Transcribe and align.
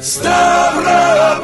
Ставрополье, 0.00 1.42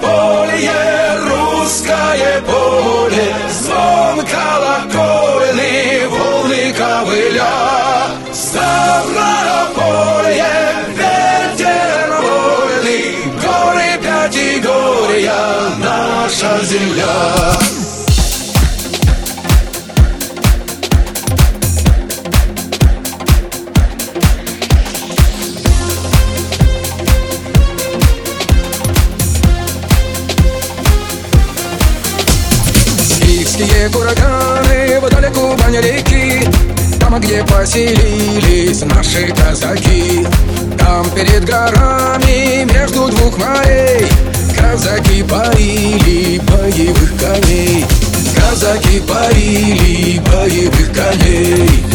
русское 1.27 2.41
поле, 2.43 3.35
звон 3.51 4.25
колокольный, 4.25 6.07
волны 6.07 6.73
ковыля. 6.73 7.51
Ставрополье, 8.33 8.95
ветер 10.97 12.09
вольный, 12.23 13.17
горы 13.43 13.91
Пятигорья, 14.01 15.43
наша 15.79 16.65
земля. 16.65 17.64
Киевские 33.55 33.89
кураганы 33.89 35.01
вдоль 35.01 35.31
Кубани 35.31 35.77
реки 35.77 36.49
Там, 36.99 37.21
где 37.21 37.45
поселились 37.45 38.83
наши 38.83 39.29
казаки. 39.29 40.27
Там 40.77 41.09
перед 41.11 41.45
горами 41.45 42.65
между 42.73 43.07
двух 43.09 43.39
морей 43.39 44.09
Казаки 44.59 45.23
парили 45.23 46.41
боевых 46.41 47.13
коней. 47.17 47.87
Казаки 48.35 49.01
парили 49.07 50.19
боевых 50.19 50.93
коней 50.93 51.94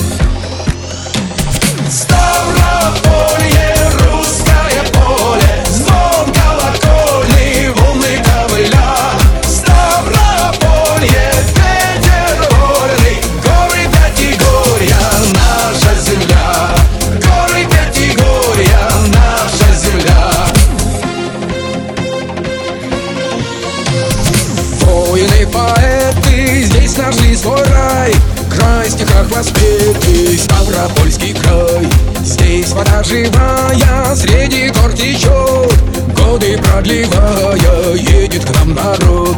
поэты. 25.59 26.63
Здесь 26.63 26.97
нашли 26.97 27.35
свой 27.35 27.61
рай. 27.63 28.13
Край 28.49 28.89
стихах 28.89 29.29
воспетый, 29.29 30.37
Ставропольский 30.37 31.33
край. 31.33 31.87
Здесь 32.23 32.71
вода 32.71 33.03
живая, 33.03 34.15
среди 34.15 34.69
гор 34.69 34.93
течет. 34.93 35.73
Годы 36.15 36.57
продлевая, 36.57 37.93
едет 37.95 38.45
к 38.45 38.55
нам 38.55 38.73
народ. 38.73 39.37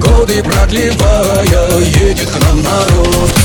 Годы 0.00 0.42
продлевая, 0.42 1.78
едет 1.80 2.28
к 2.30 2.44
нам 2.44 2.62
народ 2.62 3.37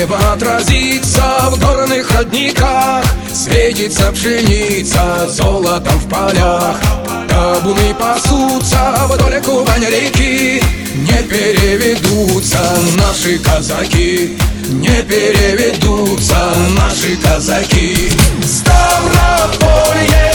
Небо 0.00 0.16
отразится 0.32 1.50
в 1.50 1.60
горных 1.60 2.10
родниках 2.12 3.04
Светится 3.34 4.10
пшеница 4.12 5.28
золотом 5.28 5.98
в 5.98 6.08
полях. 6.08 6.80
Табуны 7.28 7.94
пасутся 8.00 8.94
вдоль 9.10 9.42
Кубань 9.42 9.84
реки 9.84 10.62
Не 10.94 11.22
переведутся 11.28 12.62
наши 12.96 13.38
казаки. 13.40 14.38
Не 14.70 15.02
переведутся 15.02 16.50
наши 16.78 17.16
казаки. 17.16 18.10
Ставрополье, 18.42 20.29